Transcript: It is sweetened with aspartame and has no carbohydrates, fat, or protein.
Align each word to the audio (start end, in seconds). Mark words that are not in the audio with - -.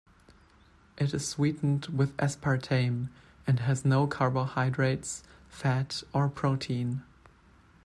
It 0.97 1.13
is 1.13 1.27
sweetened 1.27 1.85
with 1.95 2.17
aspartame 2.17 3.09
and 3.45 3.59
has 3.59 3.85
no 3.85 4.07
carbohydrates, 4.07 5.23
fat, 5.47 6.01
or 6.11 6.27
protein. 6.27 7.03